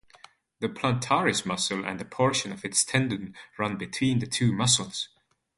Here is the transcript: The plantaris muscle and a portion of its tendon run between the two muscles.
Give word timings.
The 0.61 0.67
plantaris 0.67 1.45
muscle 1.45 1.85
and 1.85 2.01
a 2.01 2.05
portion 2.05 2.51
of 2.51 2.65
its 2.65 2.83
tendon 2.83 3.35
run 3.59 3.77
between 3.77 4.17
the 4.17 4.25
two 4.25 4.51
muscles. 4.51 5.09